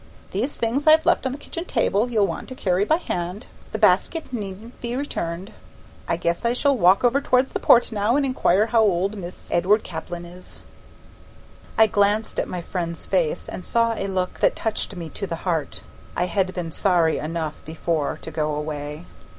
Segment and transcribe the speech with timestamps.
[0.31, 3.77] "These things I've left on the kitchen table you'll want to carry by hand; the
[3.77, 5.53] basket needn't be returned.
[6.07, 9.47] I guess I shall walk over towards the Port now an' inquire how old Mis'
[9.51, 10.63] Edward Caplin is."
[11.77, 15.35] I glanced at my friend's face, and saw a look that touched me to the
[15.45, 15.81] heart.
[16.15, 19.05] I had been sorry enough before to go away.